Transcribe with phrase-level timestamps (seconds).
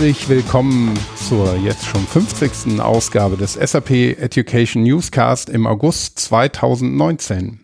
[0.00, 2.80] Herzlich willkommen zur jetzt schon 50.
[2.80, 7.60] Ausgabe des SAP Education Newscast im August 2019.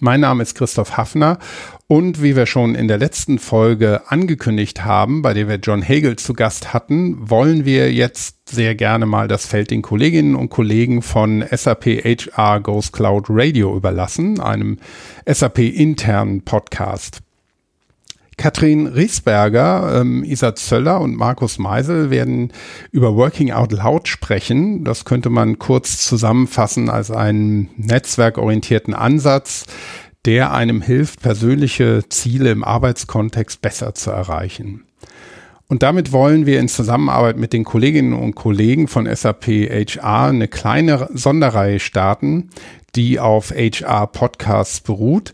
[0.00, 1.38] Mein Name ist Christoph Hafner
[1.86, 6.16] und wie wir schon in der letzten Folge angekündigt haben, bei der wir John Hagel
[6.16, 11.02] zu Gast hatten, wollen wir jetzt sehr gerne mal das Feld den Kolleginnen und Kollegen
[11.02, 14.78] von SAP HR Goes Cloud Radio überlassen, einem
[15.24, 17.20] SAP internen Podcast.
[18.36, 22.52] Katrin Riesberger, ähm, Isa Zöller und Markus Meisel werden
[22.92, 24.84] über Working Out Loud sprechen.
[24.84, 29.64] Das könnte man kurz zusammenfassen als einen netzwerkorientierten Ansatz,
[30.26, 34.82] der einem hilft, persönliche Ziele im Arbeitskontext besser zu erreichen.
[35.68, 40.46] Und damit wollen wir in Zusammenarbeit mit den Kolleginnen und Kollegen von SAP HR eine
[40.46, 42.50] kleine Sonderreihe starten,
[42.94, 45.32] die auf HR Podcasts beruht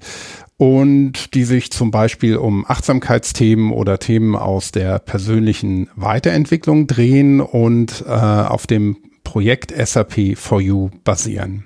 [0.62, 8.04] und die sich zum Beispiel um Achtsamkeitsthemen oder Themen aus der persönlichen Weiterentwicklung drehen und
[8.06, 11.64] äh, auf dem Projekt SAP for You basieren.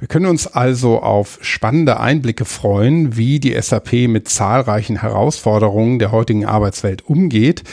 [0.00, 6.12] Wir können uns also auf spannende Einblicke freuen, wie die SAP mit zahlreichen Herausforderungen der
[6.12, 7.64] heutigen Arbeitswelt umgeht,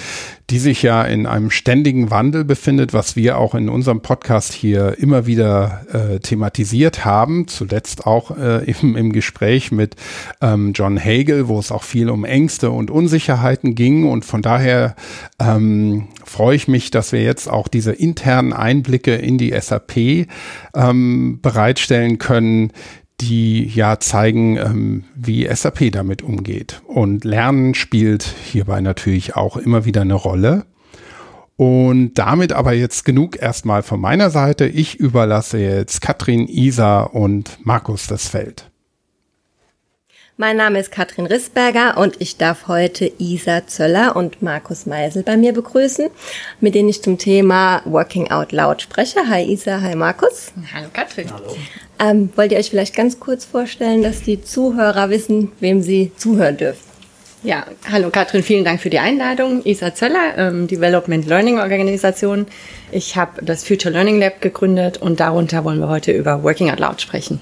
[0.49, 4.97] die sich ja in einem ständigen Wandel befindet, was wir auch in unserem Podcast hier
[4.97, 7.47] immer wieder äh, thematisiert haben.
[7.47, 9.95] Zuletzt auch äh, im, im Gespräch mit
[10.41, 14.09] ähm, John Hagel, wo es auch viel um Ängste und Unsicherheiten ging.
[14.09, 14.95] Und von daher
[15.39, 20.27] ähm, freue ich mich, dass wir jetzt auch diese internen Einblicke in die SAP
[20.75, 22.73] ähm, bereitstellen können,
[23.21, 26.81] die ja zeigen, ähm, wie SAP damit umgeht.
[26.87, 30.65] Und Lernen spielt hierbei natürlich auch immer wieder eine Rolle.
[31.55, 34.65] Und damit aber jetzt genug erstmal von meiner Seite.
[34.67, 38.69] Ich überlasse jetzt Katrin, Isa und Markus das Feld.
[40.37, 45.37] Mein Name ist Katrin Rissberger und ich darf heute Isa Zöller und Markus Meisel bei
[45.37, 46.09] mir begrüßen,
[46.59, 49.29] mit denen ich zum Thema Working Out Loud spreche.
[49.29, 50.51] Hi Isa, hi Markus.
[50.73, 51.31] Hallo Katrin.
[51.31, 51.55] Hallo.
[51.99, 56.57] Ähm, wollt ihr euch vielleicht ganz kurz vorstellen, dass die Zuhörer wissen, wem sie zuhören
[56.57, 56.83] dürfen?
[57.41, 59.61] Ja, hallo Katrin, vielen Dank für die Einladung.
[59.63, 62.45] Isa Zöller, ähm, Development Learning Organisation.
[62.91, 66.81] Ich habe das Future Learning Lab gegründet und darunter wollen wir heute über Working Out
[66.81, 67.39] Loud sprechen.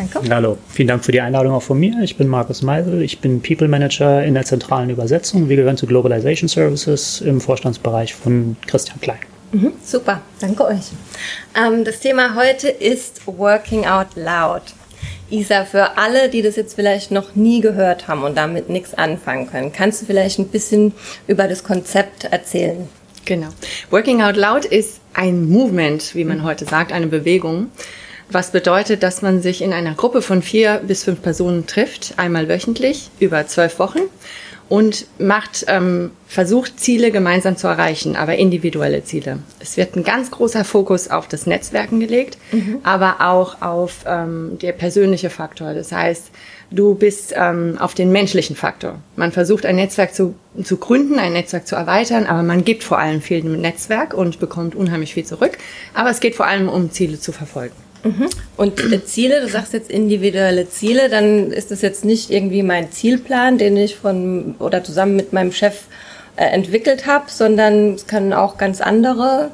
[0.00, 0.34] Danke.
[0.34, 1.94] Hallo, vielen Dank für die Einladung auch von mir.
[2.02, 5.50] Ich bin Markus Meisel, ich bin People Manager in der zentralen Übersetzung.
[5.50, 9.18] Wir gehören zu Globalization Services im Vorstandsbereich von Christian Klein.
[9.52, 10.92] Mhm, super, danke euch.
[11.54, 14.62] Ähm, das Thema heute ist Working Out Loud.
[15.28, 19.50] Isa, für alle, die das jetzt vielleicht noch nie gehört haben und damit nichts anfangen
[19.50, 20.94] können, kannst du vielleicht ein bisschen
[21.26, 22.88] über das Konzept erzählen?
[23.26, 23.48] Genau.
[23.90, 26.44] Working Out Loud ist ein Movement, wie man mhm.
[26.44, 27.66] heute sagt, eine Bewegung
[28.32, 32.48] was bedeutet, dass man sich in einer Gruppe von vier bis fünf Personen trifft, einmal
[32.48, 34.00] wöchentlich über zwölf Wochen
[34.70, 39.40] und macht, ähm, versucht Ziele gemeinsam zu erreichen, aber individuelle Ziele.
[39.58, 42.78] Es wird ein ganz großer Fokus auf das Netzwerken gelegt, mhm.
[42.84, 45.74] aber auch auf ähm, der persönliche Faktor.
[45.74, 46.30] Das heißt,
[46.70, 49.00] du bist ähm, auf den menschlichen Faktor.
[49.16, 53.00] Man versucht ein Netzwerk zu, zu gründen, ein Netzwerk zu erweitern, aber man gibt vor
[53.00, 55.58] allem viel im Netzwerk und bekommt unheimlich viel zurück.
[55.94, 57.74] Aber es geht vor allem um Ziele zu verfolgen.
[58.02, 58.28] Mhm.
[58.56, 62.90] Und äh, Ziele, du sagst jetzt individuelle Ziele, dann ist das jetzt nicht irgendwie mein
[62.92, 65.82] Zielplan, den ich von oder zusammen mit meinem Chef
[66.36, 69.50] äh, entwickelt habe, sondern es können auch ganz andere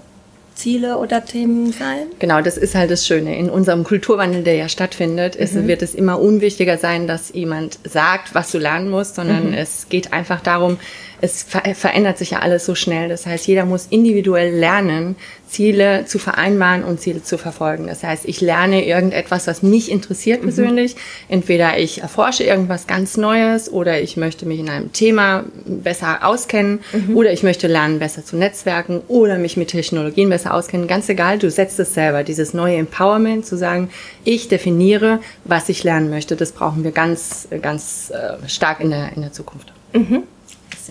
[0.56, 2.06] Ziele oder Themen sein?
[2.18, 3.36] Genau, das ist halt das Schöne.
[3.38, 5.68] In unserem Kulturwandel, der ja stattfindet, ist, mhm.
[5.68, 9.54] wird es immer unwichtiger sein, dass jemand sagt, was du lernen musst, sondern mhm.
[9.54, 10.78] es geht einfach darum,
[11.20, 13.08] es ver verändert sich ja alles so schnell.
[13.08, 15.16] Das heißt, jeder muss individuell lernen,
[15.48, 17.86] Ziele zu vereinbaren und Ziele zu verfolgen.
[17.86, 20.46] Das heißt, ich lerne irgendetwas, was mich interessiert mhm.
[20.46, 20.96] persönlich.
[21.28, 26.80] Entweder ich erforsche irgendwas ganz Neues oder ich möchte mich in einem Thema besser auskennen
[26.92, 27.16] mhm.
[27.16, 30.88] oder ich möchte lernen, besser zu netzwerken oder mich mit Technologien besser auskennen.
[30.88, 33.90] Ganz egal, du setzt es selber, dieses neue Empowerment zu sagen,
[34.24, 36.36] ich definiere, was ich lernen möchte.
[36.36, 39.72] Das brauchen wir ganz, ganz äh, stark in der, in der Zukunft.
[39.92, 40.24] Mhm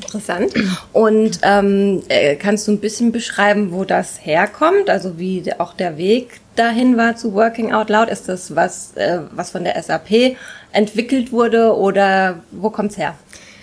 [0.05, 0.53] interessant.
[0.93, 4.89] Und ähm, äh, kannst du ein bisschen beschreiben, wo das herkommt?
[4.89, 8.09] Also wie auch der Weg dahin war zu Working Out Loud?
[8.09, 10.37] Ist das was, äh, was von der SAP
[10.71, 13.15] entwickelt wurde oder wo kommt's her?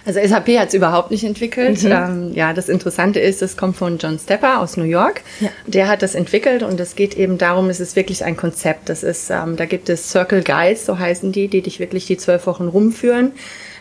[0.04, 1.82] Also SAP hat es überhaupt nicht entwickelt.
[1.82, 1.92] Mhm.
[1.92, 5.22] Ähm, ja, das Interessante ist, es kommt von John Stepper aus New York.
[5.40, 5.48] Ja.
[5.66, 8.88] Der hat das entwickelt und es geht eben darum, es ist wirklich ein Konzept.
[8.88, 12.16] Das ist, ähm, da gibt es Circle Guides, so heißen die, die dich wirklich die
[12.16, 13.32] zwölf Wochen rumführen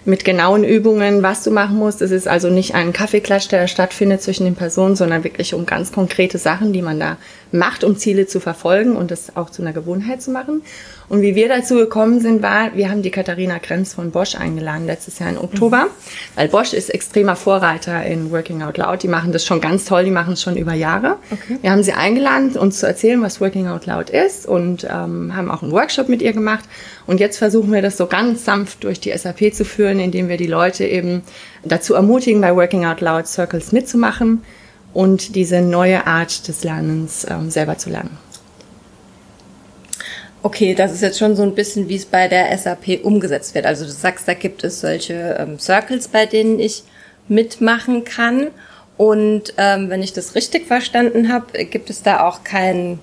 [0.03, 2.01] mit genauen Übungen, was du machen musst.
[2.01, 5.91] Es ist also nicht ein Kaffeeklatsch, der stattfindet zwischen den Personen, sondern wirklich um ganz
[5.91, 7.17] konkrete Sachen, die man da
[7.51, 10.61] macht, um Ziele zu verfolgen und das auch zu einer Gewohnheit zu machen.
[11.09, 14.85] Und wie wir dazu gekommen sind, war, wir haben die Katharina Grenz von Bosch eingeladen,
[14.85, 16.35] letztes Jahr im Oktober, mhm.
[16.35, 19.03] weil Bosch ist extremer Vorreiter in Working Out Loud.
[19.03, 21.17] Die machen das schon ganz toll, die machen es schon über Jahre.
[21.29, 21.57] Okay.
[21.61, 25.51] Wir haben sie eingeladen, uns zu erzählen, was Working Out Loud ist und ähm, haben
[25.51, 26.63] auch einen Workshop mit ihr gemacht.
[27.07, 30.37] Und jetzt versuchen wir das so ganz sanft durch die SAP zu führen, indem wir
[30.37, 31.23] die Leute eben
[31.63, 34.43] dazu ermutigen, bei Working Out Loud Circles mitzumachen
[34.93, 38.17] und diese neue Art des Lernens ähm, selber zu lernen.
[40.43, 43.65] Okay, das ist jetzt schon so ein bisschen, wie es bei der SAP umgesetzt wird.
[43.67, 46.83] Also du sagst, da gibt es solche ähm, Circles, bei denen ich
[47.27, 48.47] mitmachen kann.
[48.97, 52.99] Und ähm, wenn ich das richtig verstanden habe, gibt es da auch keinen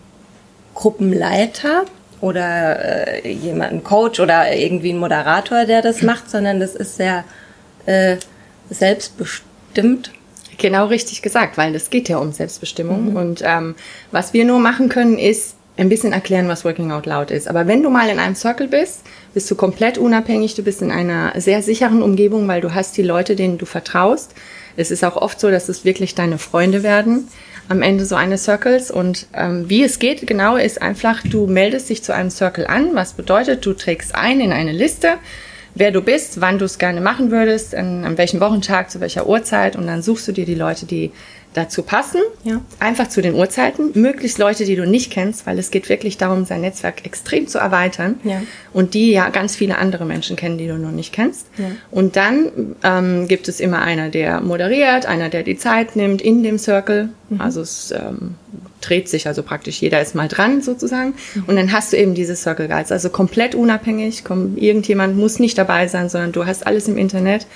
[0.74, 1.84] Gruppenleiter
[2.20, 7.24] oder äh, jemanden Coach oder irgendwie einen Moderator, der das macht, sondern das ist sehr
[7.86, 8.16] äh,
[8.68, 10.10] selbstbestimmt.
[10.58, 13.10] Genau richtig gesagt, weil es geht ja um Selbstbestimmung.
[13.10, 13.16] Mhm.
[13.16, 13.74] Und ähm,
[14.10, 17.48] was wir nur machen können, ist ein bisschen erklären, was Working Out Loud ist.
[17.48, 19.02] Aber wenn du mal in einem Circle bist,
[19.32, 23.02] bist du komplett unabhängig, du bist in einer sehr sicheren Umgebung, weil du hast die
[23.02, 24.34] Leute, denen du vertraust.
[24.76, 27.28] Es ist auch oft so, dass es wirklich deine Freunde werden
[27.68, 28.90] am Ende so eines Circles.
[28.90, 32.94] Und ähm, wie es geht, genau, ist einfach, du meldest dich zu einem Circle an,
[32.94, 35.18] was bedeutet, du trägst ein in eine Liste,
[35.74, 39.26] wer du bist, wann du es gerne machen würdest, an, an welchem Wochentag, zu welcher
[39.26, 41.12] Uhrzeit und dann suchst du dir die Leute, die
[41.54, 42.60] dazu passen, ja.
[42.78, 46.44] einfach zu den Uhrzeiten, möglichst Leute, die du nicht kennst, weil es geht wirklich darum,
[46.44, 48.42] sein Netzwerk extrem zu erweitern ja.
[48.72, 51.46] und die ja ganz viele andere Menschen kennen, die du noch nicht kennst.
[51.56, 51.66] Ja.
[51.90, 56.42] Und dann ähm, gibt es immer einer, der moderiert, einer, der die Zeit nimmt in
[56.42, 57.08] dem Circle.
[57.30, 57.40] Mhm.
[57.40, 58.34] Also es ähm,
[58.80, 61.14] dreht sich also praktisch, jeder ist mal dran sozusagen.
[61.34, 61.44] Mhm.
[61.46, 64.22] Und dann hast du eben diese Circle Guides, also komplett unabhängig.
[64.24, 67.46] Komm, irgendjemand muss nicht dabei sein, sondern du hast alles im Internet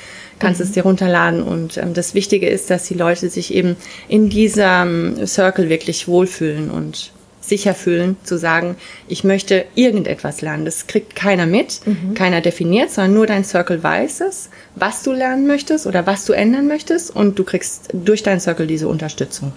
[0.42, 0.66] kannst mhm.
[0.66, 1.42] es dir runterladen.
[1.42, 3.76] Und ähm, das Wichtige ist, dass die Leute sich eben
[4.08, 8.76] in diesem Circle wirklich wohlfühlen und sicher fühlen, zu sagen,
[9.08, 10.64] ich möchte irgendetwas lernen.
[10.64, 12.14] Das kriegt keiner mit, mhm.
[12.14, 16.32] keiner definiert, sondern nur dein Circle weiß es, was du lernen möchtest oder was du
[16.32, 19.52] ändern möchtest und du kriegst durch deinen Circle diese Unterstützung.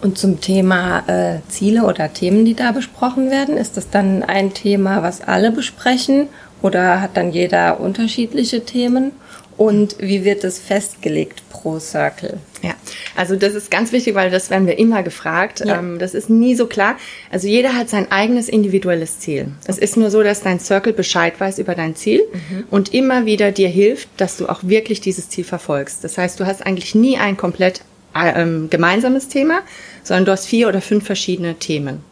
[0.00, 4.54] Und zum Thema äh, Ziele oder Themen, die da besprochen werden, ist das dann ein
[4.54, 6.28] Thema, was alle besprechen
[6.62, 9.12] oder hat dann jeder unterschiedliche Themen?
[9.58, 12.38] Und wie wird es festgelegt pro Circle?
[12.62, 12.74] Ja,
[13.16, 15.62] also das ist ganz wichtig, weil das werden wir immer gefragt.
[15.66, 15.80] Ja.
[15.80, 16.96] Ähm, das ist nie so klar.
[17.32, 19.48] Also jeder hat sein eigenes individuelles Ziel.
[19.66, 19.84] Es okay.
[19.84, 22.64] ist nur so, dass dein Circle Bescheid weiß über dein Ziel mhm.
[22.70, 26.04] und immer wieder dir hilft, dass du auch wirklich dieses Ziel verfolgst.
[26.04, 27.82] Das heißt, du hast eigentlich nie ein komplett
[28.14, 29.60] äh, ähm, gemeinsames Thema,
[30.04, 32.04] sondern du hast vier oder fünf verschiedene Themen.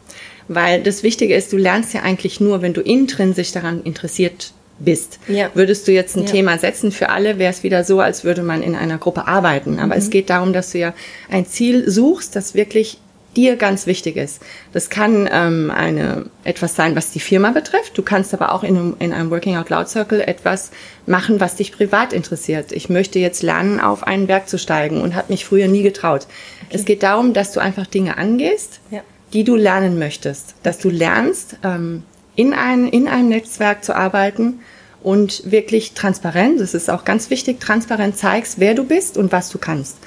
[0.49, 5.19] Weil das Wichtige ist, du lernst ja eigentlich nur, wenn du intrinsisch daran interessiert bist.
[5.27, 5.49] Ja.
[5.53, 6.31] Würdest du jetzt ein ja.
[6.31, 9.79] Thema setzen für alle, wäre es wieder so, als würde man in einer Gruppe arbeiten.
[9.79, 10.01] Aber mhm.
[10.01, 10.93] es geht darum, dass du ja
[11.29, 12.99] ein Ziel suchst, das wirklich
[13.37, 14.41] dir ganz wichtig ist.
[14.73, 17.97] Das kann ähm, eine, etwas sein, was die Firma betrifft.
[17.97, 20.71] Du kannst aber auch in einem, in einem Working Out Loud Circle etwas
[21.05, 22.71] machen, was dich privat interessiert.
[22.71, 26.25] Ich möchte jetzt lernen, auf einen Berg zu steigen und habe mich früher nie getraut.
[26.65, 26.75] Okay.
[26.75, 29.01] Es geht darum, dass du einfach Dinge angehst, ja.
[29.33, 30.55] die du lernen möchtest.
[30.63, 32.03] Dass du lernst, ähm,
[32.37, 34.59] in, ein, in einem Netzwerk zu arbeiten
[35.03, 39.49] und wirklich transparent, das ist auch ganz wichtig, transparent zeigst, wer du bist und was
[39.49, 39.97] du kannst.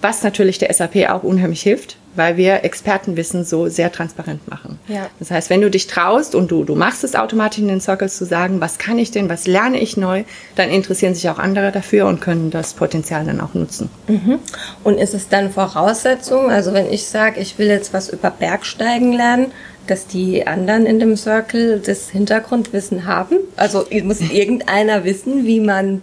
[0.00, 4.78] Was natürlich der SAP auch unheimlich hilft, weil wir Expertenwissen so sehr transparent machen.
[4.86, 5.08] Ja.
[5.18, 8.16] Das heißt, wenn du dich traust und du, du machst es automatisch in den Circles
[8.16, 11.72] zu sagen, was kann ich denn, was lerne ich neu, dann interessieren sich auch andere
[11.72, 13.88] dafür und können das Potenzial dann auch nutzen.
[14.06, 14.38] Mhm.
[14.84, 19.12] Und ist es dann Voraussetzung, also wenn ich sage, ich will jetzt was über Bergsteigen
[19.12, 19.52] lernen,
[19.86, 23.38] dass die anderen in dem Circle das Hintergrundwissen haben?
[23.56, 26.02] Also muss irgendeiner wissen, wie man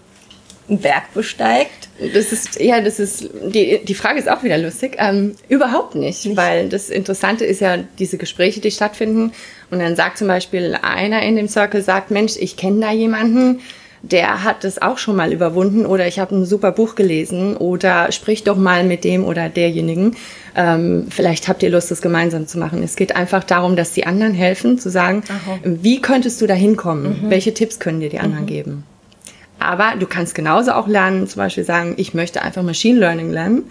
[0.70, 1.90] einen Berg besteigt?
[2.14, 4.96] Das ist, ja, das ist, die, die Frage ist auch wieder lustig.
[4.98, 9.34] Ähm, überhaupt nicht, nicht, weil das Interessante ist ja diese Gespräche, die stattfinden.
[9.70, 13.60] Und dann sagt zum Beispiel einer in dem Circle, sagt, Mensch, ich kenne da jemanden,
[14.04, 18.12] der hat das auch schon mal überwunden oder ich habe ein super Buch gelesen oder
[18.12, 20.16] sprich doch mal mit dem oder derjenigen.
[20.56, 22.82] Ähm, vielleicht habt ihr Lust, das gemeinsam zu machen.
[22.82, 25.60] Es geht einfach darum, dass die anderen helfen, zu sagen, Aha.
[25.64, 27.22] wie könntest du da hinkommen?
[27.24, 27.30] Mhm.
[27.30, 28.50] Welche Tipps können dir die anderen mhm.
[28.50, 28.84] geben?
[29.60, 33.64] Aber du kannst genauso auch lernen, zum Beispiel sagen, ich möchte einfach Machine Learning lernen.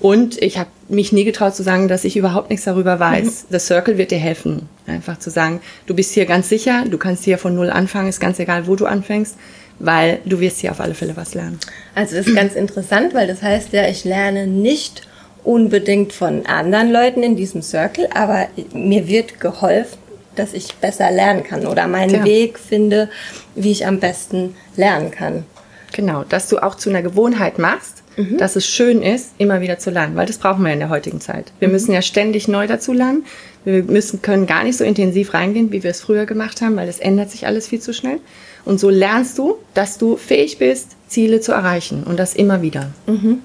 [0.00, 3.24] Und ich habe mich nie getraut zu sagen, dass ich überhaupt nichts darüber weiß.
[3.24, 3.46] Mhm.
[3.50, 4.68] The Circle wird dir helfen.
[4.86, 8.20] Einfach zu sagen, du bist hier ganz sicher, du kannst hier von null anfangen, ist
[8.20, 9.36] ganz egal, wo du anfängst
[9.78, 11.58] weil du wirst hier auf alle Fälle was lernen.
[11.94, 15.06] Also das ist ganz interessant, weil das heißt ja, ich lerne nicht
[15.44, 19.98] unbedingt von anderen Leuten in diesem Circle, aber mir wird geholfen,
[20.36, 22.24] dass ich besser lernen kann oder meinen ja.
[22.24, 23.08] Weg finde,
[23.54, 25.44] wie ich am besten lernen kann.
[25.92, 28.36] Genau, dass du auch zu einer Gewohnheit machst, mhm.
[28.36, 31.20] dass es schön ist, immer wieder zu lernen, weil das brauchen wir in der heutigen
[31.20, 31.52] Zeit.
[31.58, 31.72] Wir mhm.
[31.72, 33.24] müssen ja ständig neu dazu lernen.
[33.64, 36.88] Wir müssen, können gar nicht so intensiv reingehen, wie wir es früher gemacht haben, weil
[36.88, 38.20] es ändert sich alles viel zu schnell.
[38.64, 42.90] Und so lernst du, dass du fähig bist, Ziele zu erreichen und das immer wieder.
[43.06, 43.40] Mhm.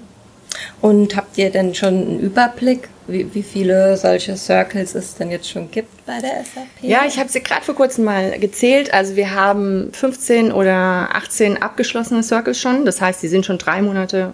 [0.80, 5.48] Und habt ihr denn schon einen Überblick, wie, wie viele solche Circles es denn jetzt
[5.48, 6.66] schon gibt bei der SAP?
[6.82, 8.92] Ja, ich habe sie gerade vor kurzem mal gezählt.
[8.94, 12.84] Also wir haben 15 oder 18 abgeschlossene Circles schon.
[12.84, 14.32] Das heißt, die sind schon drei Monate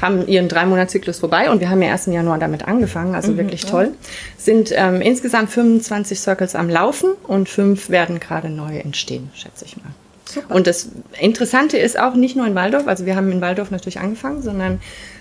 [0.00, 3.14] haben ihren drei Monats Zyklus vorbei und wir haben ja erst im Januar damit angefangen,
[3.14, 3.92] also mhm, wirklich toll.
[4.36, 9.76] Sind ähm, insgesamt 25 Circles am Laufen und fünf werden gerade neu entstehen, schätze ich
[9.76, 9.90] mal.
[10.24, 10.54] Super.
[10.54, 13.98] Und das Interessante ist auch nicht nur in Waldorf, also wir haben in Waldorf natürlich
[13.98, 14.80] angefangen, sondern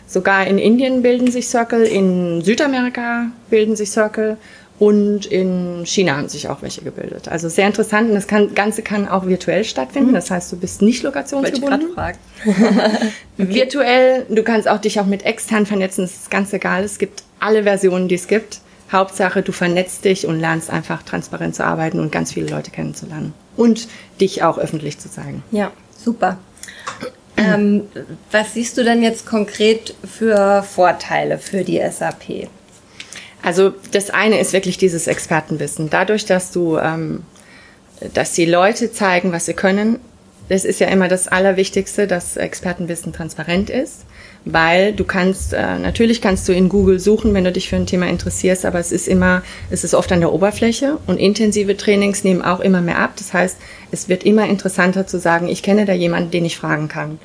[0.10, 4.38] Sogar in Indien bilden sich Circle, in Südamerika bilden sich Circle
[4.80, 7.28] und in China haben sich auch welche gebildet.
[7.28, 10.12] Also sehr interessant und das kann, Ganze kann auch virtuell stattfinden.
[10.12, 10.16] Mhm.
[10.16, 11.96] Das heißt, du bist nicht lokationsgebunden.
[11.96, 13.56] Wollte okay.
[13.56, 16.84] Virtuell, du kannst auch dich auch mit extern vernetzen, das ist ganz egal.
[16.84, 18.60] Es gibt alle Versionen, die es gibt.
[18.92, 23.34] Hauptsache, du vernetzt dich und lernst einfach transparent zu arbeiten und ganz viele Leute kennenzulernen.
[23.58, 23.88] Und
[24.22, 25.44] dich auch öffentlich zu zeigen.
[25.52, 26.38] Ja, super.
[27.36, 27.84] Ähm,
[28.32, 32.48] was siehst du denn jetzt konkret für Vorteile für die SAP?
[33.42, 35.90] Also das eine ist wirklich dieses Expertenwissen.
[35.90, 37.24] Dadurch, dass du, ähm,
[38.14, 40.00] dass die Leute zeigen, was sie können,
[40.50, 44.06] das ist ja immer das Allerwichtigste, dass Expertenwissen transparent ist,
[44.46, 47.86] weil du kannst, äh, natürlich kannst du in Google suchen, wenn du dich für ein
[47.86, 52.24] Thema interessierst, aber es ist immer, es ist oft an der Oberfläche und intensive Trainings
[52.24, 53.14] nehmen auch immer mehr ab.
[53.18, 53.58] Das heißt,
[53.92, 57.20] es wird immer interessanter zu sagen, ich kenne da jemanden, den ich fragen kann.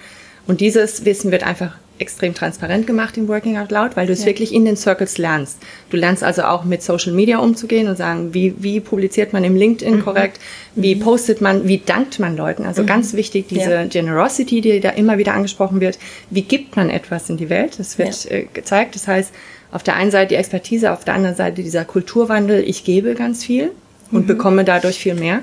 [0.49, 4.21] Und dieses Wissen wird einfach extrem transparent gemacht im Working Out Loud, weil du es
[4.21, 4.27] ja.
[4.27, 5.59] wirklich in den Circles lernst.
[5.89, 9.57] Du lernst also auch mit Social Media umzugehen und sagen, wie, wie publiziert man im
[9.57, 10.05] LinkedIn mhm.
[10.05, 10.41] korrekt,
[10.75, 11.01] wie mhm.
[11.01, 12.67] postet man, wie dankt man Leuten.
[12.67, 12.87] Also mhm.
[12.87, 13.85] ganz wichtig, diese ja.
[13.85, 15.99] Generosity, die da immer wieder angesprochen wird.
[16.29, 17.79] Wie gibt man etwas in die Welt?
[17.79, 18.33] Das wird ja.
[18.33, 18.95] äh, gezeigt.
[18.95, 19.33] Das heißt,
[19.71, 22.63] auf der einen Seite die Expertise, auf der anderen Seite dieser Kulturwandel.
[22.69, 23.73] Ich gebe ganz viel
[24.11, 24.27] und mhm.
[24.27, 25.41] bekomme dadurch viel mehr.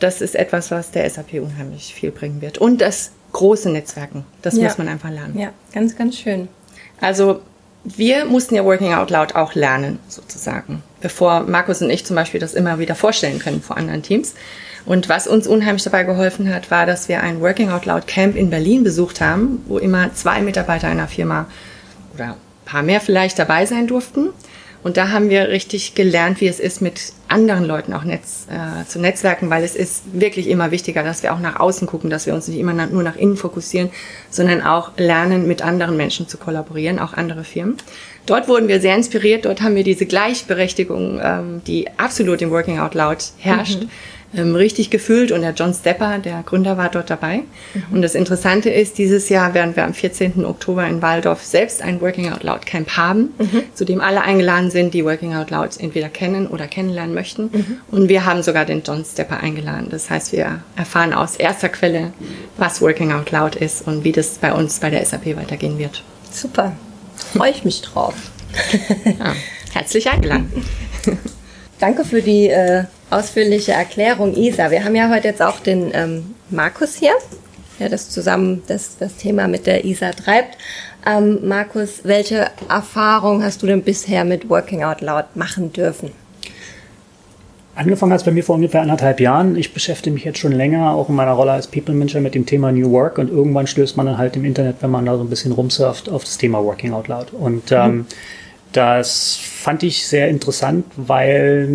[0.00, 2.58] Das ist etwas, was der SAP unheimlich viel bringen wird.
[2.58, 4.24] Und das große Netzwerken.
[4.42, 4.64] Das ja.
[4.64, 5.38] muss man einfach lernen.
[5.38, 6.48] Ja, ganz, ganz schön.
[7.00, 7.40] Also
[7.84, 12.40] wir mussten ja Working Out Loud auch lernen, sozusagen, bevor Markus und ich zum Beispiel
[12.40, 14.34] das immer wieder vorstellen können vor anderen Teams.
[14.84, 18.36] Und was uns unheimlich dabei geholfen hat, war, dass wir ein Working Out Loud Camp
[18.36, 21.46] in Berlin besucht haben, wo immer zwei Mitarbeiter einer Firma
[22.14, 24.30] oder ein paar mehr vielleicht dabei sein durften.
[24.82, 28.86] Und da haben wir richtig gelernt, wie es ist, mit anderen Leuten auch Netz, äh,
[28.86, 32.26] zu netzwerken, weil es ist wirklich immer wichtiger, dass wir auch nach außen gucken, dass
[32.26, 33.90] wir uns nicht immer nur nach innen fokussieren,
[34.30, 37.76] sondern auch lernen, mit anderen Menschen zu kollaborieren, auch andere Firmen.
[38.26, 42.78] Dort wurden wir sehr inspiriert, dort haben wir diese Gleichberechtigung, ähm, die absolut im Working
[42.78, 43.82] Out Loud herrscht.
[43.82, 43.90] Mhm
[44.34, 47.38] ähm, richtig gefühlt und der John Stepper, der Gründer, war dort dabei.
[47.74, 47.82] Mhm.
[47.92, 50.44] Und das Interessante ist, dieses Jahr werden wir am 14.
[50.44, 53.62] Oktober in Waldorf selbst ein Working Out Loud Camp haben, mhm.
[53.74, 57.44] zu dem alle eingeladen sind, die Working Out Loud entweder kennen oder kennenlernen möchten.
[57.44, 57.80] Mhm.
[57.90, 59.88] Und wir haben sogar den John Stepper eingeladen.
[59.90, 62.12] Das heißt, wir erfahren aus erster Quelle,
[62.58, 66.04] was Working Out Loud ist und wie das bei uns bei der SAP weitergehen wird.
[66.30, 66.72] Super.
[67.34, 68.14] Freue ich mich drauf.
[69.04, 69.34] ja,
[69.72, 70.52] herzlich eingeladen.
[71.78, 74.70] Danke für die äh, ausführliche Erklärung, Isa.
[74.70, 77.14] Wir haben ja heute jetzt auch den ähm, Markus hier,
[77.78, 80.58] der das zusammen das, das Thema mit der Isa treibt.
[81.06, 86.10] Ähm, Markus, welche Erfahrung hast du denn bisher mit Working Out Loud machen dürfen?
[87.74, 89.54] Angefangen hat es bei mir vor ungefähr anderthalb Jahren.
[89.54, 92.44] Ich beschäftige mich jetzt schon länger, auch in meiner Rolle als People Manager, mit dem
[92.44, 95.22] Thema New Work und irgendwann stößt man dann halt im Internet, wenn man da so
[95.22, 97.32] ein bisschen rumsurft, auf das Thema Working Out Loud.
[97.32, 98.06] Und ähm, mhm.
[98.72, 101.68] das fand ich sehr interessant, weil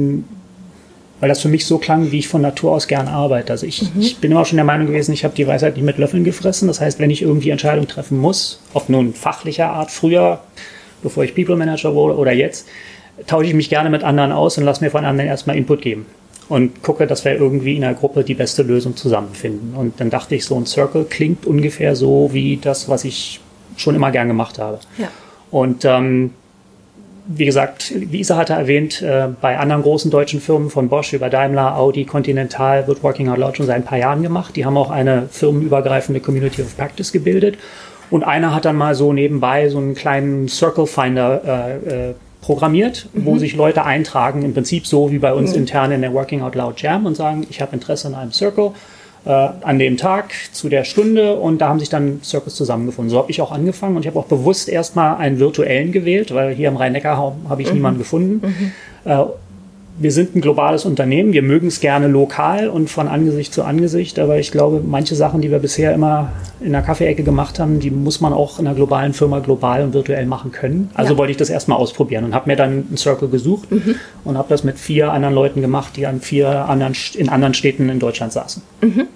[1.23, 3.53] weil das für mich so klang, wie ich von Natur aus gern arbeite.
[3.53, 4.01] Also ich, mhm.
[4.01, 6.67] ich bin immer schon der Meinung gewesen, ich habe die Weisheit nicht mit Löffeln gefressen.
[6.67, 10.41] Das heißt, wenn ich irgendwie Entscheidungen treffen muss, ob nun fachlicher Art früher,
[11.01, 12.67] bevor ich People Manager wurde oder jetzt,
[13.25, 16.07] tausche ich mich gerne mit anderen aus und lasse mir von anderen erstmal Input geben
[16.49, 19.75] und gucke, dass wir irgendwie in der Gruppe die beste Lösung zusammenfinden.
[19.75, 23.39] Und dann dachte ich, so ein Circle klingt ungefähr so wie das, was ich
[23.77, 24.81] schon immer gern gemacht habe.
[24.97, 25.07] Ja.
[25.51, 26.31] Und ähm,
[27.25, 31.29] wie gesagt, wie Isa hatte erwähnt, äh, bei anderen großen deutschen Firmen von Bosch über
[31.29, 34.55] Daimler, Audi, Continental wird Working Out Loud schon seit ein paar Jahren gemacht.
[34.55, 37.57] Die haben auch eine firmenübergreifende Community of Practice gebildet.
[38.09, 43.07] Und einer hat dann mal so nebenbei so einen kleinen Circle Finder äh, äh, programmiert,
[43.13, 43.25] mhm.
[43.25, 45.59] wo sich Leute eintragen, im Prinzip so wie bei uns mhm.
[45.59, 48.71] intern in der Working Out Loud Jam und sagen, ich habe Interesse an einem Circle
[49.25, 53.09] äh, an dem Tag zu der Stunde und da haben sich dann Circus zusammengefunden.
[53.09, 56.53] So habe ich auch angefangen und ich habe auch bewusst erstmal einen virtuellen gewählt, weil
[56.53, 57.75] hier im Rhein-Neckar-Raum habe ich mhm.
[57.75, 58.47] niemanden gefunden.
[58.47, 58.71] Mhm.
[59.09, 59.23] Äh,
[59.99, 64.17] wir sind ein globales Unternehmen, wir mögen es gerne lokal und von Angesicht zu Angesicht,
[64.17, 67.91] aber ich glaube, manche Sachen, die wir bisher immer in der Kaffeeecke gemacht haben, die
[67.91, 70.89] muss man auch in einer globalen Firma global und virtuell machen können.
[70.95, 71.19] Also ja.
[71.19, 73.95] wollte ich das erstmal ausprobieren und habe mir dann einen Circle gesucht mhm.
[74.23, 77.87] und habe das mit vier anderen Leuten gemacht, die an vier anderen, in anderen Städten
[77.89, 78.63] in Deutschland saßen.
[78.81, 79.07] Mhm.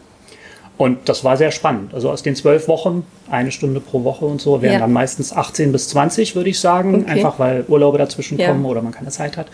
[0.77, 1.95] Und das war sehr spannend.
[1.95, 4.79] Also aus den zwölf Wochen, eine Stunde pro Woche und so, wären ja.
[4.79, 7.01] dann meistens 18 bis 20, würde ich sagen.
[7.01, 7.11] Okay.
[7.13, 8.49] Einfach weil Urlaube dazwischen ja.
[8.49, 9.47] kommen oder man keine Zeit hat.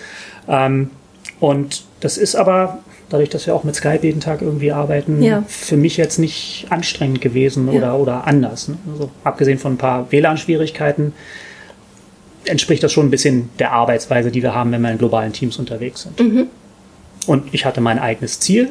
[0.50, 0.90] Ähm,
[1.40, 5.44] und das ist aber, dadurch, dass wir auch mit Skype jeden Tag irgendwie arbeiten, ja.
[5.48, 7.74] für mich jetzt nicht anstrengend gewesen ja.
[7.74, 8.68] oder, oder anders.
[8.68, 8.78] Ne?
[8.92, 11.14] Also, abgesehen von ein paar WLAN-Schwierigkeiten
[12.46, 15.58] entspricht das schon ein bisschen der Arbeitsweise, die wir haben, wenn wir in globalen Teams
[15.58, 16.20] unterwegs sind.
[16.20, 16.48] Mhm.
[17.26, 18.70] Und ich hatte mein eigenes Ziel,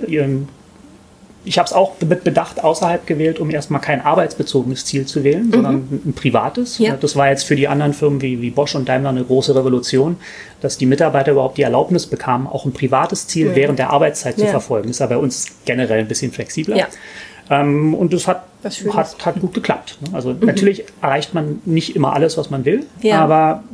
[1.44, 5.46] ich habe es auch mit Bedacht außerhalb gewählt, um erstmal kein arbeitsbezogenes Ziel zu wählen,
[5.46, 5.52] mhm.
[5.52, 6.78] sondern ein privates.
[6.78, 6.96] Ja.
[6.96, 10.16] Das war jetzt für die anderen Firmen wie, wie Bosch und Daimler eine große Revolution,
[10.61, 13.56] dass die Mitarbeiter überhaupt die Erlaubnis bekamen, auch ein privates Ziel ja.
[13.56, 14.44] während der Arbeitszeit ja.
[14.44, 14.88] zu verfolgen.
[14.88, 16.76] Das ist aber bei uns generell ein bisschen flexibler.
[16.76, 16.87] Ja.
[17.50, 19.99] Ähm, und das hat, das hat, hat, gut geklappt.
[20.00, 20.11] Ne?
[20.12, 20.46] Also mhm.
[20.46, 23.64] natürlich erreicht man nicht immer alles, was man will, aber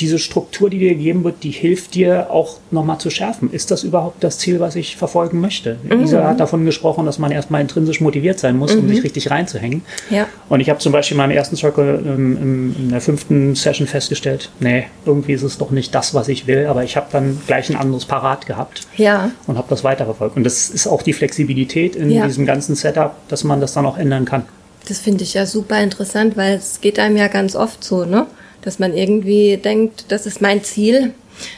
[0.00, 3.50] diese Struktur, die dir gegeben wird, die hilft dir auch nochmal zu schärfen.
[3.50, 5.78] Ist das überhaupt das Ziel, was ich verfolgen möchte?
[5.82, 6.02] Mhm.
[6.02, 8.80] Isa hat davon gesprochen, dass man erstmal intrinsisch motiviert sein muss, mhm.
[8.80, 9.82] um sich richtig reinzuhängen.
[10.10, 10.26] Ja.
[10.48, 14.50] Und ich habe zum Beispiel in meinem ersten Circle ähm, in der fünften Session festgestellt,
[14.60, 17.70] nee, irgendwie ist es doch nicht das, was ich will, aber ich habe dann gleich
[17.70, 19.30] ein anderes Parat gehabt ja.
[19.46, 20.36] und habe das weiterverfolgt.
[20.36, 22.26] Und das ist auch die Flexibilität in ja.
[22.26, 24.44] diesem ganzen Setup, dass man das dann auch ändern kann.
[24.88, 28.26] Das finde ich ja super interessant, weil es geht einem ja ganz oft so, ne?
[28.66, 31.14] Dass man irgendwie denkt, das ist mein Ziel,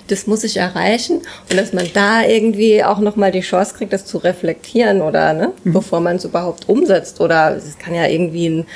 [0.08, 1.22] das muss ich erreichen.
[1.50, 5.52] Und dass man da irgendwie auch nochmal die Chance kriegt, das zu reflektieren oder ne,
[5.64, 5.72] mhm.
[5.72, 7.22] bevor man es überhaupt umsetzt.
[7.22, 8.66] Oder es kann ja irgendwie ein,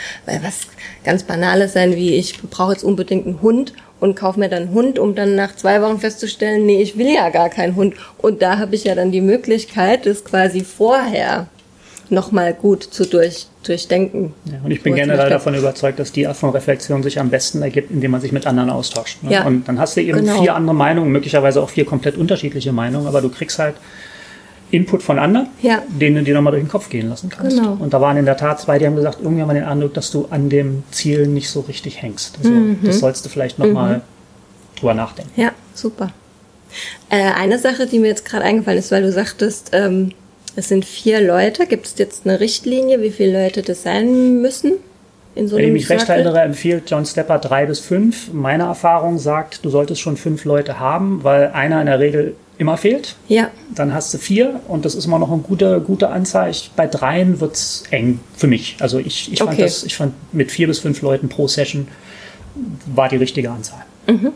[0.42, 0.60] was
[1.04, 4.74] ganz Banales sein, wie ich brauche jetzt unbedingt einen Hund und kaufe mir dann einen
[4.74, 7.94] Hund, um dann nach zwei Wochen festzustellen, nee, ich will ja gar keinen Hund.
[8.16, 11.48] Und da habe ich ja dann die Möglichkeit, das quasi vorher
[12.12, 14.34] nochmal gut zu durch, durchdenken.
[14.44, 17.62] Ja, und ich bin generell davon überzeugt, dass die Art von Reflexion sich am besten
[17.62, 19.22] ergibt, indem man sich mit anderen austauscht.
[19.22, 19.32] Ne?
[19.32, 20.40] Ja, und dann hast du eben genau.
[20.40, 23.74] vier andere Meinungen, möglicherweise auch vier komplett unterschiedliche Meinungen, aber du kriegst halt
[24.70, 25.82] Input von anderen, ja.
[25.88, 27.58] denen du dir nochmal durch den Kopf gehen lassen kannst.
[27.58, 27.76] Genau.
[27.78, 29.92] Und da waren in der Tat zwei, die haben gesagt, irgendwie haben wir den Eindruck,
[29.94, 32.38] dass du an dem Ziel nicht so richtig hängst.
[32.38, 32.78] Also mhm.
[32.82, 34.02] das sollst du vielleicht nochmal mhm.
[34.78, 35.30] drüber nachdenken.
[35.38, 36.10] Ja, super.
[37.10, 40.12] Äh, eine Sache, die mir jetzt gerade eingefallen ist, weil du sagtest, ähm,
[40.56, 41.66] es sind vier Leute.
[41.66, 44.74] Gibt es jetzt eine Richtlinie, wie viele Leute das sein müssen?
[45.34, 48.32] In so Wenn ich mich recht erinnere, empfiehlt John Stepper drei bis fünf.
[48.32, 52.76] Meine Erfahrung sagt, du solltest schon fünf Leute haben, weil einer in der Regel immer
[52.76, 53.16] fehlt.
[53.28, 53.50] Ja.
[53.74, 56.50] Dann hast du vier und das ist immer noch eine gute, gute Anzahl.
[56.50, 58.76] Ich, bei dreien wird es eng für mich.
[58.80, 59.62] Also ich, ich, fand okay.
[59.62, 61.88] das, ich fand mit vier bis fünf Leuten pro Session
[62.94, 63.84] war die richtige Anzahl.
[64.06, 64.32] Mhm.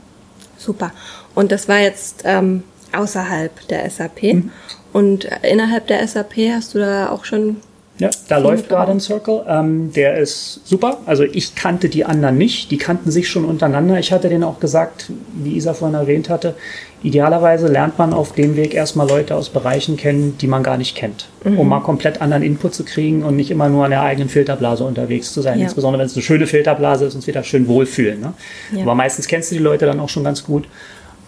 [0.56, 0.92] Super.
[1.34, 4.22] Und das war jetzt ähm, außerhalb der SAP.
[4.22, 4.50] Mhm.
[4.96, 7.56] Und innerhalb der SAP hast du da auch schon.
[7.98, 9.42] Ja, da läuft gerade ein Circle.
[9.46, 11.00] Ähm, der ist super.
[11.04, 12.70] Also ich kannte die anderen nicht.
[12.70, 13.98] Die kannten sich schon untereinander.
[13.98, 16.54] Ich hatte denen auch gesagt, wie Isa vorhin erwähnt hatte,
[17.02, 20.96] idealerweise lernt man auf dem Weg erstmal Leute aus Bereichen kennen, die man gar nicht
[20.96, 21.58] kennt, mhm.
[21.58, 24.82] um mal komplett anderen Input zu kriegen und nicht immer nur an der eigenen Filterblase
[24.82, 25.58] unterwegs zu sein.
[25.58, 25.64] Ja.
[25.64, 28.18] Insbesondere wenn es eine schöne Filterblase ist, uns wieder schön wohlfühlen.
[28.20, 28.32] Ne?
[28.72, 28.82] Ja.
[28.84, 30.64] Aber meistens kennst du die Leute dann auch schon ganz gut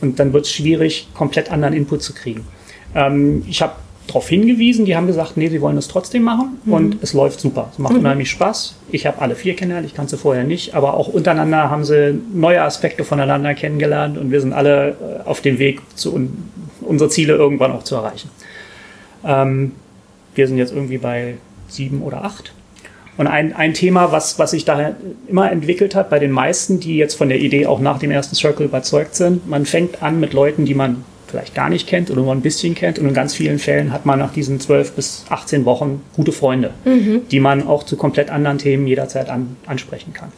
[0.01, 2.47] und dann wird es schwierig, komplett anderen Input zu kriegen.
[2.95, 3.73] Ähm, ich habe
[4.09, 6.73] darauf hingewiesen, die haben gesagt, nee, sie wollen das trotzdem machen mhm.
[6.73, 7.69] und es läuft super.
[7.73, 8.01] Es macht mhm.
[8.01, 8.75] unheimlich Spaß.
[8.91, 12.63] Ich habe alle vier kennengelernt, ich kannte vorher nicht, aber auch untereinander haben sie neue
[12.63, 14.91] Aspekte voneinander kennengelernt und wir sind alle
[15.25, 16.49] äh, auf dem Weg, zu un
[16.81, 18.31] unsere Ziele irgendwann auch zu erreichen.
[19.23, 19.73] Ähm,
[20.35, 21.35] wir sind jetzt irgendwie bei
[21.69, 22.55] sieben oder acht.
[23.19, 24.95] Und ein, ein Thema, was, was sich da
[25.27, 28.37] immer entwickelt hat bei den meisten, die jetzt von der Idee auch nach dem ersten
[28.37, 32.23] Circle überzeugt sind, man fängt an mit Leuten, die man vielleicht gar nicht kennt oder
[32.23, 32.99] nur ein bisschen kennt.
[32.99, 36.71] Und in ganz vielen Fällen hat man nach diesen 12 bis 18 Wochen gute Freunde,
[36.85, 37.23] mhm.
[37.31, 40.33] die man auch zu komplett anderen Themen jederzeit an, ansprechen kann.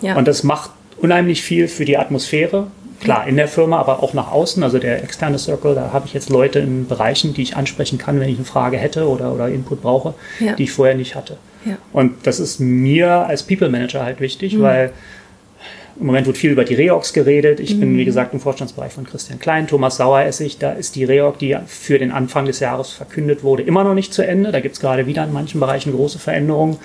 [0.00, 0.16] Ja.
[0.16, 2.68] Und das macht unheimlich viel für die Atmosphäre.
[3.00, 4.62] Klar, in der Firma, aber auch nach außen.
[4.62, 8.20] Also der externe Circle, da habe ich jetzt Leute in Bereichen, die ich ansprechen kann,
[8.20, 10.52] wenn ich eine Frage hätte oder, oder Input brauche, ja.
[10.52, 11.38] die ich vorher nicht hatte.
[11.64, 11.78] Ja.
[11.92, 14.62] Und das ist mir als People Manager halt wichtig, mhm.
[14.62, 14.92] weil
[16.00, 17.60] im Moment wird viel über die Reorgs geredet.
[17.60, 17.80] Ich mhm.
[17.80, 18.06] bin, wie mhm.
[18.06, 20.58] gesagt, im Vorstandsbereich von Christian Klein, Thomas Saueressig.
[20.58, 24.14] Da ist die Reorg, die für den Anfang des Jahres verkündet wurde, immer noch nicht
[24.14, 24.50] zu Ende.
[24.50, 26.78] Da gibt es gerade wieder in manchen Bereichen große Veränderungen.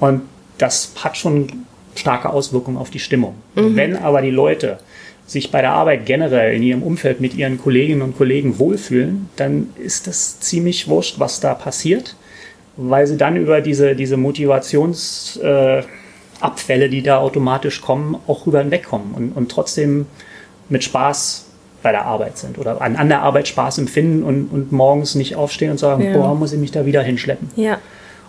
[0.00, 0.22] Und
[0.58, 1.46] das hat schon
[1.94, 3.36] starke Auswirkungen auf die Stimmung.
[3.54, 3.76] Mhm.
[3.76, 4.78] Wenn aber die Leute
[5.26, 9.68] sich bei der Arbeit generell in ihrem Umfeld mit ihren Kolleginnen und Kollegen wohlfühlen, dann
[9.76, 12.16] ist das ziemlich wurscht, was da passiert,
[12.76, 15.36] weil sie dann über diese, diese Motivations...
[15.36, 15.82] Äh,
[16.40, 20.06] Abfälle, die da automatisch kommen, auch rüber hinwegkommen und, und trotzdem
[20.68, 21.46] mit Spaß
[21.82, 25.36] bei der Arbeit sind oder an, an der Arbeit Spaß empfinden und, und morgens nicht
[25.36, 26.12] aufstehen und sagen, ja.
[26.12, 27.50] boah, muss ich mich da wieder hinschleppen.
[27.56, 27.78] Ja.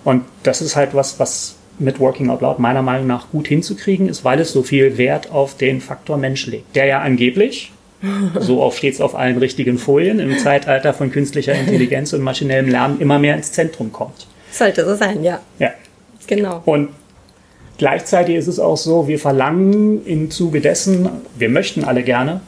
[0.03, 4.09] Und das ist halt was, was mit Working Out Loud meiner Meinung nach gut hinzukriegen
[4.09, 7.71] ist, weil es so viel Wert auf den Faktor Mensch legt, der ja angeblich,
[8.39, 12.69] so auch steht es auf allen richtigen Folien, im Zeitalter von künstlicher Intelligenz und maschinellem
[12.69, 14.27] Lernen immer mehr ins Zentrum kommt.
[14.51, 15.39] Sollte so sein, ja.
[15.57, 15.71] Ja.
[16.27, 16.61] Genau.
[16.65, 16.89] Und
[17.79, 22.41] gleichzeitig ist es auch so, wir verlangen im Zuge dessen, wir möchten alle gerne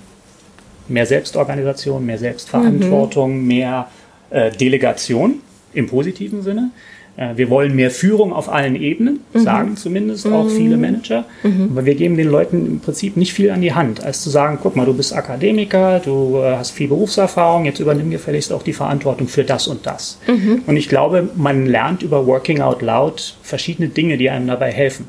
[0.87, 3.47] mehr Selbstorganisation, mehr Selbstverantwortung, mhm.
[3.47, 3.87] mehr
[4.29, 5.41] äh, Delegation
[5.73, 6.69] im positiven Sinne.
[7.17, 9.39] Äh, wir wollen mehr Führung auf allen Ebenen, mhm.
[9.39, 10.49] sagen zumindest auch mhm.
[10.49, 11.25] viele Manager.
[11.43, 11.69] Mhm.
[11.71, 14.59] Aber wir geben den Leuten im Prinzip nicht viel an die Hand, als zu sagen,
[14.61, 18.73] guck mal, du bist Akademiker, du äh, hast viel Berufserfahrung, jetzt übernimm gefälligst auch die
[18.73, 20.19] Verantwortung für das und das.
[20.27, 20.63] Mhm.
[20.65, 25.07] Und ich glaube, man lernt über Working Out Loud verschiedene Dinge, die einem dabei helfen.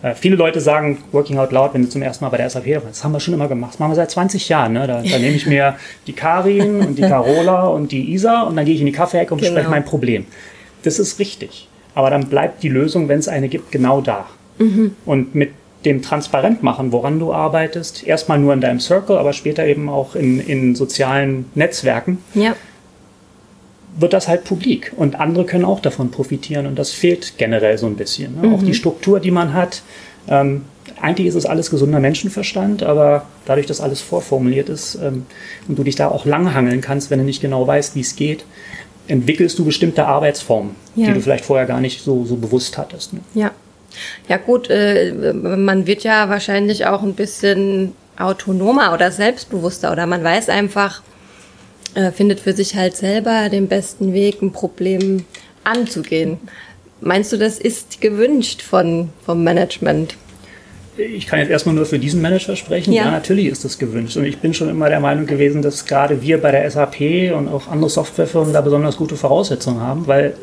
[0.00, 2.64] Äh, viele Leute sagen Working Out Loud, wenn sie zum ersten Mal bei der SAP
[2.64, 2.90] sind.
[2.90, 3.72] Das haben wir schon immer gemacht.
[3.72, 4.74] Das machen wir seit 20 Jahren.
[4.74, 4.86] Ne?
[4.86, 5.74] Da, da nehme ich mir
[6.06, 9.34] die Karin und die Carola und die Isa und dann gehe ich in die Kaffeeecke
[9.34, 9.70] und bespreche genau.
[9.70, 10.26] mein Problem.
[10.82, 11.68] Das ist richtig.
[11.94, 14.26] Aber dann bleibt die Lösung, wenn es eine gibt, genau da.
[14.58, 14.94] Mhm.
[15.04, 15.50] Und mit
[15.84, 20.14] dem transparent machen, woran du arbeitest, erstmal nur in deinem Circle, aber später eben auch
[20.14, 22.56] in, in sozialen Netzwerken, ja.
[23.96, 27.86] wird das halt publik und andere können auch davon profitieren und das fehlt generell so
[27.86, 28.40] ein bisschen.
[28.40, 28.48] Ne?
[28.48, 28.54] Mhm.
[28.54, 29.82] Auch die Struktur, die man hat.
[30.28, 30.62] Ähm,
[31.00, 35.26] eigentlich ist es alles gesunder Menschenverstand, aber dadurch, dass alles vorformuliert ist ähm,
[35.68, 38.44] und du dich da auch langhangeln kannst, wenn du nicht genau weißt, wie es geht,
[39.08, 41.08] entwickelst du bestimmte Arbeitsformen, ja.
[41.08, 43.14] die du vielleicht vorher gar nicht so, so bewusst hattest.
[43.14, 43.20] Ne?
[43.34, 43.50] Ja.
[44.28, 50.22] Ja gut, äh, man wird ja wahrscheinlich auch ein bisschen autonomer oder selbstbewusster oder man
[50.22, 51.02] weiß einfach,
[51.94, 55.24] äh, findet für sich halt selber den besten Weg, ein Problem
[55.64, 56.38] anzugehen.
[57.00, 60.16] Meinst du, das ist gewünscht von, vom Management?
[60.98, 62.92] Ich kann jetzt erstmal nur für diesen Manager sprechen.
[62.92, 63.04] Ja.
[63.04, 63.10] ja.
[63.10, 64.16] natürlich ist das gewünscht.
[64.16, 67.48] Und ich bin schon immer der Meinung gewesen, dass gerade wir bei der SAP und
[67.48, 70.34] auch andere Softwarefirmen da besonders gute Voraussetzungen haben, weil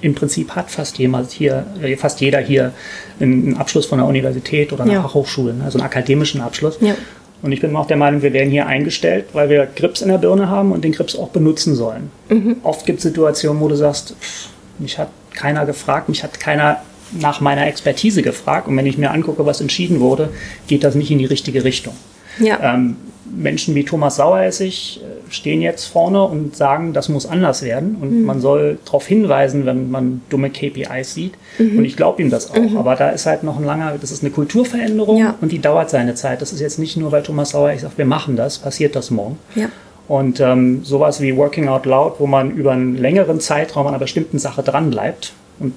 [0.00, 2.72] im Prinzip hat fast jemand hier, äh, fast jeder hier
[3.20, 5.02] einen Abschluss von der Universität oder einer ja.
[5.02, 6.78] Fachhochschule, also einen akademischen Abschluss.
[6.80, 6.94] Ja.
[7.42, 10.18] Und ich bin auch der Meinung, wir werden hier eingestellt, weil wir Grips in der
[10.18, 12.10] Birne haben und den Grips auch benutzen sollen.
[12.28, 12.56] Mhm.
[12.62, 14.48] Oft gibt es Situationen, wo du sagst, pff,
[14.78, 16.78] mich hat keiner gefragt, mich hat keiner
[17.20, 20.30] nach meiner Expertise gefragt und wenn ich mir angucke, was entschieden wurde,
[20.66, 21.94] geht das nicht in die richtige Richtung.
[22.38, 22.74] Ja.
[22.74, 22.96] Ähm,
[23.36, 28.12] Menschen wie Thomas Saueressig äh, stehen jetzt vorne und sagen, das muss anders werden und
[28.12, 28.24] mhm.
[28.24, 31.34] man soll darauf hinweisen, wenn man dumme KPIs sieht.
[31.58, 31.78] Mhm.
[31.78, 32.56] Und ich glaube ihm das auch.
[32.56, 32.76] Mhm.
[32.76, 35.34] Aber da ist halt noch ein langer, das ist eine Kulturveränderung ja.
[35.40, 36.42] und die dauert seine Zeit.
[36.42, 39.38] Das ist jetzt nicht nur, weil Thomas Saueressig sagt, wir machen das, passiert das morgen.
[39.54, 39.68] Ja.
[40.06, 44.00] Und ähm, sowas wie Working Out Loud, wo man über einen längeren Zeitraum an einer
[44.00, 45.72] bestimmten Sache dranbleibt und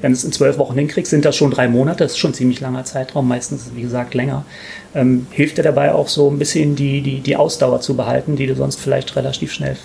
[0.00, 2.04] wenn du es in zwölf Wochen hinkriegst, sind das schon drei Monate.
[2.04, 4.44] Das ist schon ein ziemlich langer Zeitraum, meistens, wie gesagt, länger.
[4.94, 8.46] Ähm, hilft dir dabei auch so ein bisschen die, die, die Ausdauer zu behalten, die
[8.46, 9.76] du sonst vielleicht relativ schnell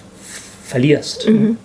[0.64, 1.28] verlierst.
[1.28, 1.58] Mhm.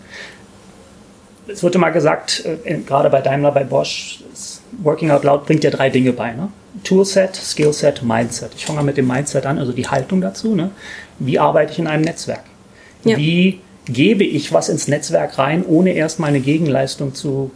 [1.47, 4.23] Es wurde mal gesagt, äh, gerade bei Daimler, bei Bosch,
[4.83, 6.33] Working Out Loud bringt dir drei Dinge bei.
[6.33, 6.49] Ne?
[6.85, 8.53] Toolset, Skillset, Mindset.
[8.57, 10.55] Ich fange mal mit dem Mindset an, also die Haltung dazu.
[10.55, 10.71] Ne?
[11.19, 12.45] Wie arbeite ich in einem Netzwerk?
[13.05, 13.17] Ja.
[13.17, 17.51] Wie gebe ich was ins Netzwerk rein, ohne erstmal eine Gegenleistung zu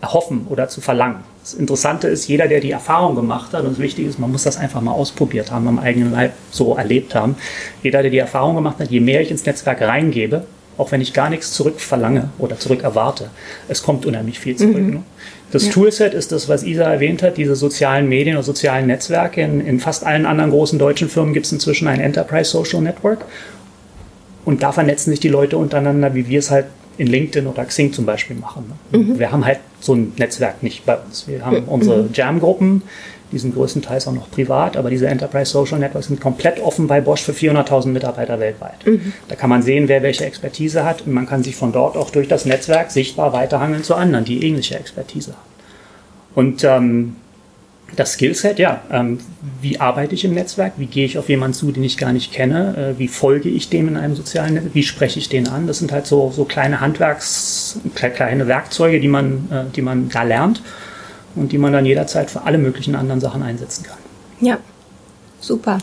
[0.00, 1.24] erhoffen oder zu verlangen.
[1.42, 4.44] Das Interessante ist, jeder, der die Erfahrung gemacht hat, und das Wichtige ist, man muss
[4.44, 7.36] das einfach mal ausprobiert haben, am eigenen Leib so erlebt haben.
[7.82, 10.44] Jeder, der die Erfahrung gemacht hat, je mehr ich ins Netzwerk reingebe,
[10.76, 13.30] auch wenn ich gar nichts zurück verlange oder zurück erwarte,
[13.68, 14.76] es kommt unheimlich viel zurück.
[14.76, 14.90] Mhm.
[14.90, 15.02] Ne?
[15.50, 15.72] Das ja.
[15.72, 19.40] Toolset ist das, was Isa erwähnt hat, diese sozialen Medien oder sozialen Netzwerke.
[19.40, 23.24] In, in fast allen anderen großen deutschen Firmen gibt es inzwischen ein Enterprise Social Network.
[24.44, 26.66] Und da vernetzen sich die Leute untereinander, wie wir es halt
[26.98, 28.72] in LinkedIn oder Xing zum Beispiel machen.
[28.92, 28.98] Ne?
[28.98, 29.18] Mhm.
[29.18, 31.26] Wir haben halt so ein Netzwerk nicht bei uns.
[31.28, 31.68] Wir haben mhm.
[31.68, 32.82] unsere Jam-Gruppen,
[33.30, 37.00] die sind größtenteils auch noch privat, aber diese Enterprise Social Networks sind komplett offen bei
[37.00, 38.84] Bosch für 400.000 Mitarbeiter weltweit.
[38.84, 39.12] Mhm.
[39.28, 42.10] Da kann man sehen, wer welche Expertise hat und man kann sich von dort auch
[42.10, 45.48] durch das Netzwerk sichtbar weiterhangeln zu anderen, die ähnliche Expertise haben.
[46.34, 47.16] Und ähm,
[47.96, 49.18] das Skillset, ja, ähm,
[49.60, 52.32] wie arbeite ich im Netzwerk, wie gehe ich auf jemanden zu, den ich gar nicht
[52.32, 55.66] kenne, äh, wie folge ich dem in einem sozialen Netzwerk, wie spreche ich den an.
[55.66, 60.22] Das sind halt so, so kleine Handwerks, kleine Werkzeuge, die man, äh, die man da
[60.22, 60.62] lernt
[61.34, 63.98] und die man dann jederzeit für alle möglichen anderen Sachen einsetzen kann.
[64.40, 64.58] Ja,
[65.40, 65.78] super.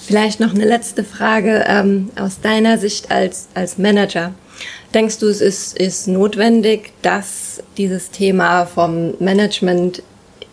[0.00, 4.32] Vielleicht noch eine letzte Frage ähm, aus deiner Sicht als, als Manager.
[4.94, 10.02] Denkst du, es ist, ist notwendig, dass dieses Thema vom Management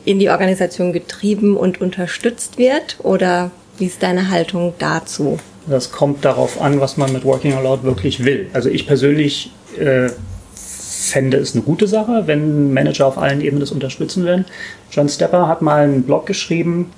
[0.06, 2.98] in die Organisation getrieben und unterstützt wird?
[3.00, 5.40] Oder wie ist deine Haltung dazu?
[5.68, 8.48] Das kommt darauf an, was man mit Working Aloud wirklich will.
[8.54, 10.10] Also ich persönlich äh,
[10.56, 14.46] fände es eine gute Sache, wenn Manager auf allen Ebenen das unterstützen werden.
[14.92, 16.92] John Stepper hat mal einen Blog geschrieben,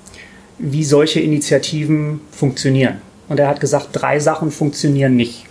[0.58, 3.00] wie solche Initiativen funktionieren.
[3.28, 5.44] und er hat gesagt, drei Sachen funktionieren nicht.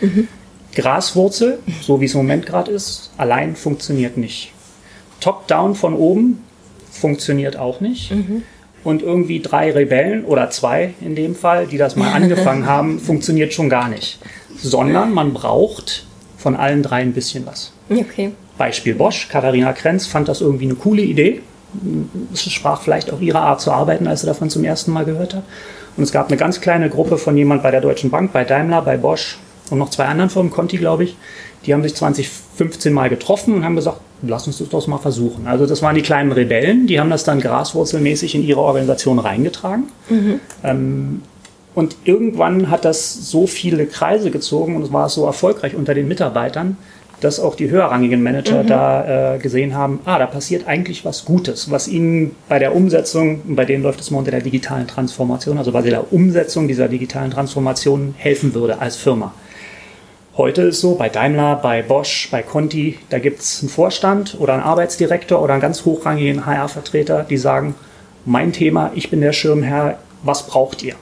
[0.00, 0.28] Mhm.
[0.74, 4.52] Graswurzel, so wie es im Moment gerade ist, allein funktioniert nicht.
[5.20, 6.42] Top-down von oben
[6.92, 8.12] funktioniert auch nicht.
[8.12, 8.42] Mhm.
[8.84, 13.52] Und irgendwie drei Rebellen oder zwei in dem Fall, die das mal angefangen haben, funktioniert
[13.52, 14.18] schon gar nicht.
[14.56, 17.72] Sondern man braucht von allen drei ein bisschen was.
[17.90, 18.32] Okay.
[18.58, 19.28] Beispiel Bosch.
[19.28, 21.40] Katharina Krenz fand das irgendwie eine coole Idee.
[22.32, 25.34] Es sprach vielleicht auch ihre Art zu arbeiten, als sie davon zum ersten Mal gehört
[25.34, 25.44] hat.
[25.96, 28.82] Und es gab eine ganz kleine Gruppe von jemand bei der Deutschen Bank, bei Daimler,
[28.82, 29.38] bei Bosch
[29.70, 31.16] und noch zwei anderen Firmen, Conti, glaube ich.
[31.64, 35.46] Die haben sich 2015 mal getroffen und haben gesagt, lass uns das doch mal versuchen.
[35.46, 39.84] Also das waren die kleinen Rebellen, die haben das dann graswurzelmäßig in ihre Organisation reingetragen.
[40.08, 40.40] Mhm.
[40.62, 41.22] Ähm,
[41.74, 46.06] und irgendwann hat das so viele Kreise gezogen und es war so erfolgreich unter den
[46.06, 46.76] Mitarbeitern,
[47.22, 48.66] dass auch die höherrangigen Manager mhm.
[48.66, 53.40] da äh, gesehen haben, ah, da passiert eigentlich was Gutes, was ihnen bei der Umsetzung,
[53.54, 57.30] bei denen läuft es mal unter der digitalen Transformation, also bei der Umsetzung dieser digitalen
[57.30, 59.32] Transformation helfen würde als Firma.
[60.34, 64.54] Heute ist so, bei Daimler, bei Bosch, bei Conti, da gibt es einen Vorstand oder
[64.54, 67.74] einen Arbeitsdirektor oder einen ganz hochrangigen HR-Vertreter, die sagen,
[68.24, 70.94] mein Thema, ich bin der Schirmherr, was braucht ihr?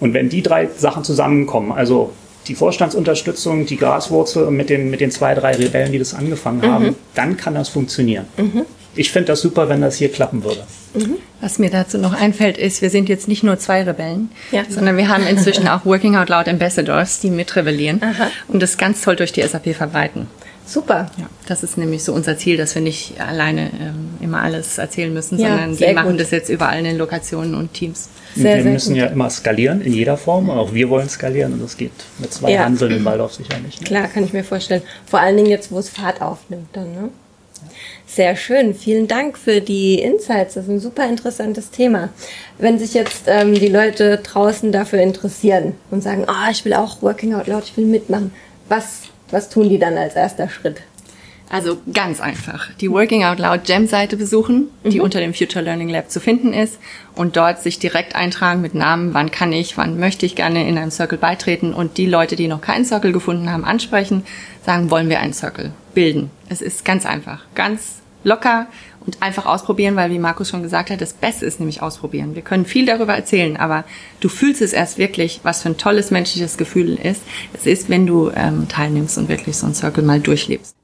[0.00, 2.12] Und wenn die drei Sachen zusammenkommen, also
[2.46, 6.72] die Vorstandsunterstützung, die Graswurzel mit den, mit den zwei, drei Rebellen, die das angefangen mhm.
[6.72, 8.26] haben, dann kann das funktionieren.
[8.36, 10.62] Mhm ich finde das super, wenn das hier klappen würde.
[10.94, 11.16] Mhm.
[11.40, 14.62] Was mir dazu noch einfällt, ist, wir sind jetzt nicht nur zwei Rebellen, ja.
[14.68, 18.30] sondern wir haben inzwischen auch Working Out Loud Ambassadors, die mitrebellieren Aha.
[18.48, 20.26] und das ganz toll durch die SAP verbreiten.
[20.66, 21.10] Super.
[21.16, 25.14] Ja, das ist nämlich so unser Ziel, dass wir nicht alleine ähm, immer alles erzählen
[25.14, 26.20] müssen, ja, sondern die machen gut.
[26.20, 28.08] das jetzt überall in den Lokationen und Teams.
[28.34, 29.02] Sehr, wir sehr müssen gut.
[29.02, 30.50] ja immer skalieren in jeder Form.
[30.50, 32.64] Auch wir wollen skalieren und das geht mit zwei ja.
[32.64, 33.80] Hanseln im Waldorf sicher nicht.
[33.80, 33.86] Ne?
[33.86, 34.82] Klar, kann ich mir vorstellen.
[35.06, 36.92] Vor allen Dingen jetzt, wo es Fahrt aufnimmt dann.
[36.92, 37.10] Ne?
[38.06, 38.72] Sehr schön.
[38.74, 40.54] Vielen Dank für die Insights.
[40.54, 42.10] Das ist ein super interessantes Thema.
[42.56, 47.02] Wenn sich jetzt ähm, die Leute draußen dafür interessieren und sagen, oh, ich will auch
[47.02, 48.32] Working Out Loud, ich will mitmachen,
[48.68, 50.82] was, was tun die dann als erster Schritt?
[51.48, 52.70] Also ganz einfach.
[52.80, 55.04] Die Working Out Loud Jam-Seite besuchen, die mhm.
[55.04, 56.78] unter dem Future Learning Lab zu finden ist
[57.14, 60.78] und dort sich direkt eintragen mit Namen, wann kann ich, wann möchte ich gerne in
[60.78, 64.24] einem Circle beitreten und die Leute, die noch keinen Circle gefunden haben, ansprechen,
[64.64, 66.30] sagen, wollen wir einen Circle bilden.
[66.48, 68.66] Es ist ganz einfach, ganz locker
[69.04, 72.34] und einfach ausprobieren, weil wie Markus schon gesagt hat, das Beste ist nämlich ausprobieren.
[72.34, 73.84] Wir können viel darüber erzählen, aber
[74.20, 77.22] du fühlst es erst wirklich, was für ein tolles menschliches Gefühl ist.
[77.52, 80.74] Es ist, wenn du ähm, teilnimmst und wirklich so ein Circle mal durchlebst.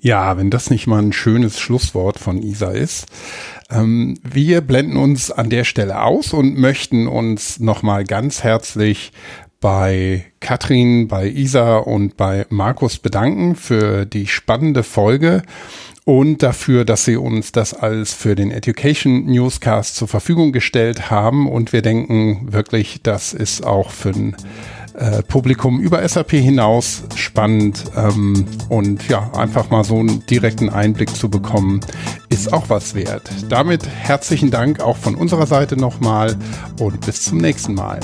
[0.00, 3.06] Ja, wenn das nicht mal ein schönes Schlusswort von Isa ist.
[3.68, 9.12] Ähm, wir blenden uns an der Stelle aus und möchten uns nochmal ganz herzlich
[9.60, 15.42] bei Katrin, bei Isa und bei Markus bedanken für die spannende Folge
[16.08, 21.46] und dafür, dass sie uns das alles für den Education Newscast zur Verfügung gestellt haben.
[21.46, 24.36] Und wir denken wirklich, das ist auch für ein
[24.94, 31.14] äh, Publikum über SAP hinaus spannend ähm, und ja, einfach mal so einen direkten Einblick
[31.14, 31.80] zu bekommen,
[32.30, 33.30] ist auch was wert.
[33.50, 36.36] Damit herzlichen Dank auch von unserer Seite nochmal
[36.80, 38.00] und bis zum nächsten Mal.